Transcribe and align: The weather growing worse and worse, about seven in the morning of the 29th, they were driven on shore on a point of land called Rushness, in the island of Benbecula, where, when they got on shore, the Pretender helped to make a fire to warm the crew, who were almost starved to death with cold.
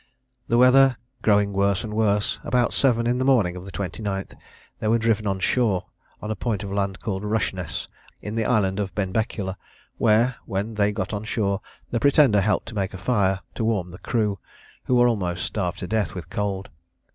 The 0.47 0.57
weather 0.57 0.97
growing 1.21 1.53
worse 1.53 1.83
and 1.83 1.93
worse, 1.93 2.39
about 2.43 2.73
seven 2.73 3.05
in 3.05 3.19
the 3.19 3.23
morning 3.23 3.55
of 3.55 3.65
the 3.65 3.71
29th, 3.71 4.33
they 4.79 4.87
were 4.87 4.97
driven 4.97 5.27
on 5.27 5.39
shore 5.39 5.85
on 6.23 6.31
a 6.31 6.35
point 6.35 6.63
of 6.63 6.71
land 6.71 6.99
called 6.99 7.21
Rushness, 7.21 7.87
in 8.19 8.33
the 8.33 8.43
island 8.45 8.79
of 8.79 8.95
Benbecula, 8.95 9.57
where, 9.99 10.37
when 10.47 10.73
they 10.73 10.91
got 10.91 11.13
on 11.13 11.23
shore, 11.23 11.61
the 11.91 11.99
Pretender 11.99 12.41
helped 12.41 12.69
to 12.69 12.73
make 12.75 12.95
a 12.95 12.97
fire 12.97 13.41
to 13.53 13.63
warm 13.63 13.91
the 13.91 13.99
crew, 13.99 14.39
who 14.85 14.95
were 14.95 15.07
almost 15.07 15.45
starved 15.45 15.77
to 15.81 15.87
death 15.87 16.15
with 16.15 16.31
cold. 16.31 16.69